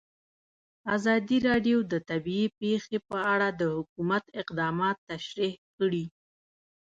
ازادي 0.95 1.37
راډیو 1.49 1.77
د 1.91 1.93
طبیعي 2.09 2.47
پېښې 2.59 2.97
په 3.09 3.17
اړه 3.33 3.47
د 3.59 3.61
حکومت 3.75 4.23
اقدامات 4.41 4.97
تشریح 5.11 5.53
کړي. 5.77 6.05